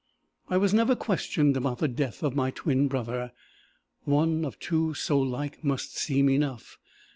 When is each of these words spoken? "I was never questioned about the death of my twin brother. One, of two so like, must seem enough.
"I 0.49 0.57
was 0.57 0.73
never 0.73 0.95
questioned 0.95 1.55
about 1.55 1.77
the 1.77 1.87
death 1.87 2.23
of 2.23 2.35
my 2.35 2.49
twin 2.49 2.87
brother. 2.87 3.33
One, 4.05 4.45
of 4.45 4.57
two 4.57 4.95
so 4.95 5.19
like, 5.19 5.63
must 5.63 5.95
seem 5.95 6.27
enough. 6.27 6.79